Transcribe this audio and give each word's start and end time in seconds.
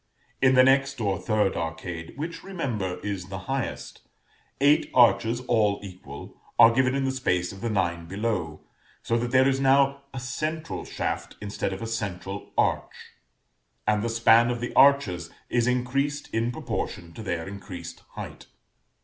In 0.41 0.55
the 0.55 0.63
next 0.63 0.99
or 0.99 1.19
third 1.19 1.55
arcade, 1.55 2.13
which, 2.17 2.41
remember, 2.43 2.99
is 3.03 3.25
the 3.25 3.37
highest, 3.45 4.01
eight 4.59 4.89
arches, 4.95 5.41
all 5.41 5.79
equal, 5.83 6.41
are 6.57 6.71
given 6.73 6.95
in 6.95 7.03
the 7.03 7.11
space 7.11 7.51
of 7.51 7.61
the 7.61 7.69
nine 7.69 8.07
below, 8.07 8.61
so 9.03 9.15
that 9.19 9.29
there 9.29 9.47
is 9.47 9.59
now 9.59 10.01
a 10.11 10.19
central 10.19 10.85
shaft 10.85 11.35
instead 11.39 11.71
of 11.71 11.83
a 11.83 11.85
central 11.85 12.49
arch, 12.57 13.11
and 13.85 14.01
the 14.01 14.09
span 14.09 14.49
of 14.49 14.59
the 14.59 14.73
arches 14.73 15.29
is 15.51 15.67
increased 15.67 16.33
in 16.33 16.51
proportion 16.51 17.13
to 17.13 17.21
their 17.21 17.47
increased 17.47 17.99
height. 18.13 18.47